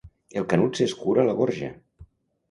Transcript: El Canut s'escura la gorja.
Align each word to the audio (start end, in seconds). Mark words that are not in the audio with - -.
El 0.39 0.45
Canut 0.53 0.79
s'escura 0.79 1.25
la 1.27 1.35
gorja. 1.41 1.69